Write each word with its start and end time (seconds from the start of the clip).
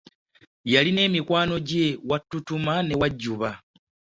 Yalina 0.71 1.03
mikwano 1.13 1.55
gye 1.67 1.85
Wattutuma 2.09 2.73
ne 2.81 2.93
Wajjuba. 3.01 3.49